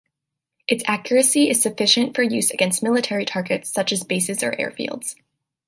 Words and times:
Its 0.67 0.83
accuracy 0.87 1.47
is 1.47 1.61
sufficient 1.61 2.15
for 2.15 2.23
use 2.23 2.49
against 2.49 2.81
military 2.81 3.23
targets 3.23 3.69
such 3.69 3.91
as 3.91 4.03
bases 4.03 4.41
or 4.41 4.49
airfields. 4.53 5.13